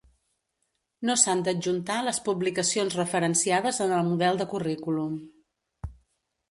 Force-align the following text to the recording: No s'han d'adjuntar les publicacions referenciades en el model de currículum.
No 1.09 1.15
s'han 1.23 1.43
d'adjuntar 1.47 1.97
les 2.07 2.21
publicacions 2.31 2.97
referenciades 3.03 3.83
en 3.87 3.95
el 4.01 4.09
model 4.13 4.43
de 4.43 4.51
currículum. 4.55 5.21